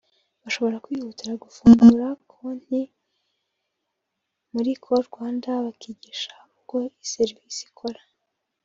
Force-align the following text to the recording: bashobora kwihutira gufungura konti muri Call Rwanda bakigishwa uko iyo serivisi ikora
bashobora 0.43 0.81
kwihutira 0.85 1.33
gufungura 1.43 2.05
konti 2.31 2.79
muri 4.53 4.71
Call 4.83 5.01
Rwanda 5.09 5.49
bakigishwa 5.65 6.35
uko 6.59 6.75
iyo 6.85 6.91
serivisi 7.13 7.59
ikora 7.69 8.01